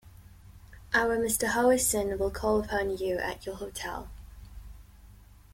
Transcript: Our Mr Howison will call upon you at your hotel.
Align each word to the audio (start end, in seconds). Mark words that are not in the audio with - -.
Our 0.95 1.15
Mr 1.19 1.49
Howison 1.49 2.17
will 2.17 2.31
call 2.31 2.59
upon 2.63 2.97
you 2.97 3.19
at 3.19 3.45
your 3.45 3.53
hotel. 3.57 4.09